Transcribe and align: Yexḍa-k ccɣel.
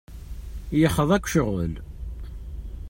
Yexḍa-k 0.79 1.23
ccɣel. 1.29 1.73